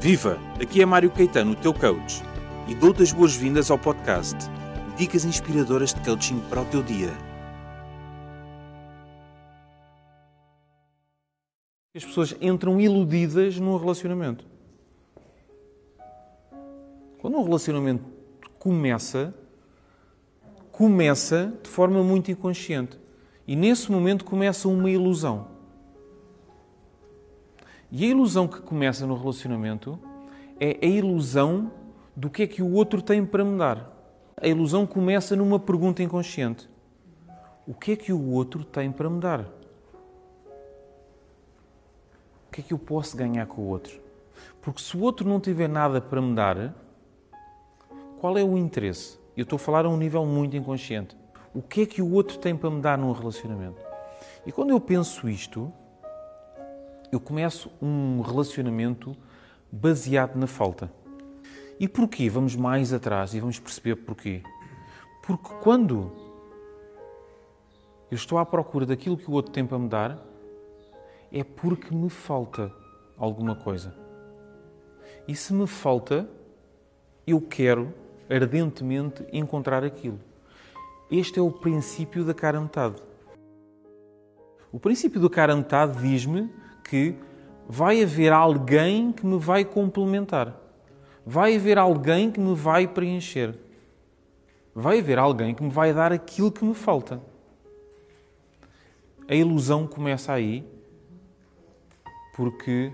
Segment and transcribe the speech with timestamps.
[0.00, 0.38] Viva!
[0.62, 2.22] Aqui é Mário Caetano, o teu coach,
[2.68, 4.36] e dou-te as boas-vindas ao podcast
[4.96, 7.10] Dicas inspiradoras de coaching para o teu dia.
[11.96, 14.46] As pessoas entram iludidas num relacionamento.
[17.20, 18.04] Quando um relacionamento
[18.56, 19.34] começa,
[20.70, 22.96] começa de forma muito inconsciente.
[23.48, 25.57] E nesse momento começa uma ilusão.
[27.90, 29.98] E a ilusão que começa no relacionamento
[30.60, 31.70] é a ilusão
[32.14, 33.90] do que é que o outro tem para me dar.
[34.36, 36.68] A ilusão começa numa pergunta inconsciente:
[37.66, 39.40] O que é que o outro tem para me dar?
[42.46, 44.00] O que é que eu posso ganhar com o outro?
[44.60, 46.74] Porque se o outro não tiver nada para me dar,
[48.20, 49.18] qual é o interesse?
[49.36, 51.16] Eu estou a falar a um nível muito inconsciente.
[51.54, 53.80] O que é que o outro tem para me dar num relacionamento?
[54.44, 55.72] E quando eu penso isto,
[57.10, 59.16] eu começo um relacionamento
[59.70, 60.92] baseado na falta.
[61.80, 62.28] E porquê?
[62.28, 64.42] Vamos mais atrás e vamos perceber porquê.
[65.26, 66.12] Porque quando
[68.10, 70.18] eu estou à procura daquilo que o outro tem para me dar,
[71.32, 72.72] é porque me falta
[73.16, 73.94] alguma coisa.
[75.26, 76.28] E se me falta,
[77.26, 77.92] eu quero
[78.28, 80.18] ardentemente encontrar aquilo.
[81.10, 83.02] Este é o princípio da cara metade.
[84.70, 86.50] O princípio da cara metade diz-me
[86.88, 87.14] que
[87.68, 90.58] vai haver alguém que me vai complementar.
[91.24, 93.54] Vai haver alguém que me vai preencher.
[94.74, 97.20] Vai haver alguém que me vai dar aquilo que me falta.
[99.28, 100.66] A ilusão começa aí
[102.34, 102.90] porque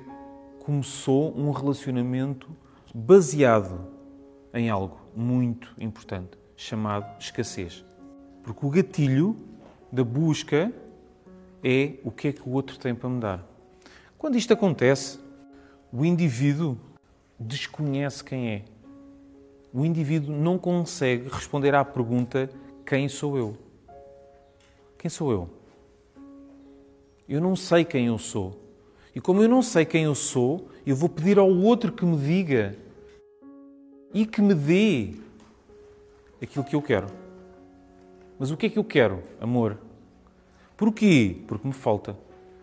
[0.58, 2.48] começou um relacionamento
[2.92, 3.86] baseado
[4.52, 7.84] em algo muito importante chamado escassez.
[8.42, 9.36] Porque o gatilho
[9.92, 10.72] da busca
[11.62, 13.53] é o que é que o outro tem para me dar.
[14.24, 15.20] Quando isto acontece,
[15.92, 16.78] o indivíduo
[17.38, 18.64] desconhece quem é.
[19.70, 22.48] O indivíduo não consegue responder à pergunta:
[22.86, 23.54] quem sou eu?
[24.96, 25.50] Quem sou eu?
[27.28, 28.58] Eu não sei quem eu sou.
[29.14, 32.16] E como eu não sei quem eu sou, eu vou pedir ao outro que me
[32.16, 32.74] diga
[34.14, 35.16] e que me dê
[36.42, 37.08] aquilo que eu quero.
[38.38, 39.22] Mas o que é que eu quero?
[39.38, 39.76] Amor.
[40.78, 41.42] Porquê?
[41.46, 42.16] Porque me falta.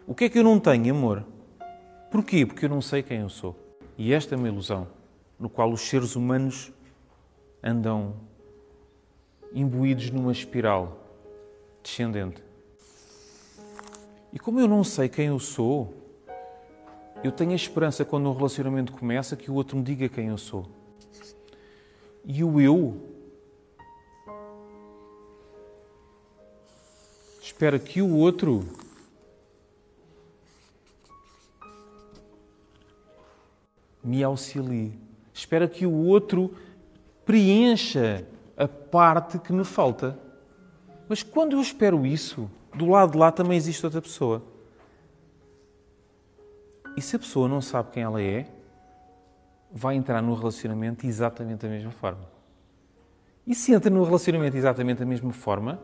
[0.08, 0.92] O que é que eu não tenho?
[0.96, 1.24] Amor.
[2.12, 2.46] Porquê?
[2.46, 3.56] Porque eu não sei quem eu sou.
[3.98, 4.86] E esta é uma ilusão
[5.40, 6.72] no qual os seres humanos
[7.64, 8.14] andam
[9.54, 11.00] imbuídos numa espiral
[11.82, 12.44] descendente.
[14.34, 15.94] E como eu não sei quem eu sou,
[17.24, 20.38] eu tenho a esperança quando um relacionamento começa que o outro me diga quem eu
[20.38, 20.68] sou.
[22.26, 23.10] E o eu
[27.42, 28.64] espera que o outro
[34.04, 35.00] me auxilie.
[35.34, 36.54] Espera que o outro
[37.26, 40.18] preencha a parte que me falta.
[41.08, 44.44] Mas quando eu espero isso, do lado de lá também existe outra pessoa.
[46.96, 48.46] E se a pessoa não sabe quem ela é,
[49.72, 52.30] vai entrar no relacionamento exatamente da mesma forma.
[53.48, 55.80] E se entra no relacionamento exatamente da mesma forma,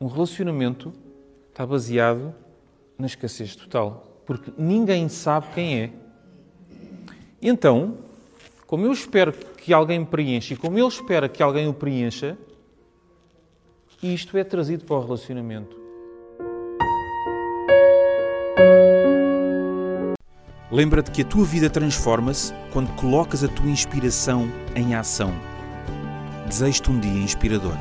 [0.00, 0.92] um relacionamento
[1.50, 2.34] está baseado
[2.98, 4.20] na escassez total.
[4.26, 5.92] Porque ninguém sabe quem é.
[7.46, 7.98] Então,
[8.66, 12.38] como eu espero que alguém me preencha e como ele espera que alguém o preencha,
[14.02, 15.76] isto é trazido para o relacionamento.
[20.72, 25.30] Lembra-te que a tua vida transforma-se quando colocas a tua inspiração em ação.
[26.48, 27.76] Desejo-te um dia inspirador.